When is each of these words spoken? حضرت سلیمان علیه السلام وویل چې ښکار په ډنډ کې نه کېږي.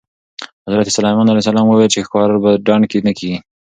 حضرت 0.67 0.87
سلیمان 0.97 1.25
علیه 1.29 1.43
السلام 1.43 1.67
وویل 1.67 1.91
چې 1.93 2.05
ښکار 2.05 2.29
په 2.43 2.49
ډنډ 2.65 2.83
کې 2.91 2.99
نه 3.07 3.11
کېږي. 3.17 3.37